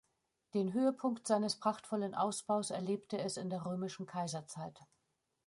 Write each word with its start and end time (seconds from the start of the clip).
Den 0.55 0.73
Höhepunkt 0.73 1.27
seines 1.27 1.59
prachtvollen 1.59 2.15
Ausbaus 2.15 2.71
erlebte 2.71 3.19
es 3.19 3.37
in 3.37 3.51
der 3.51 3.67
Römischen 3.67 4.07
Kaiserzeit. 4.07 4.79